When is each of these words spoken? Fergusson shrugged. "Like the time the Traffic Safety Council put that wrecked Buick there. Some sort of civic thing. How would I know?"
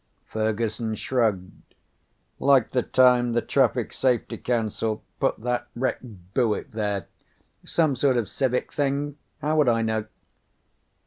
Fergusson 0.25 0.95
shrugged. 0.95 1.75
"Like 2.39 2.71
the 2.71 2.81
time 2.81 3.33
the 3.33 3.41
Traffic 3.43 3.93
Safety 3.93 4.35
Council 4.35 5.03
put 5.19 5.39
that 5.43 5.67
wrecked 5.75 6.33
Buick 6.33 6.71
there. 6.71 7.05
Some 7.63 7.95
sort 7.95 8.17
of 8.17 8.27
civic 8.27 8.73
thing. 8.73 9.17
How 9.41 9.57
would 9.57 9.69
I 9.69 9.83
know?" 9.83 10.05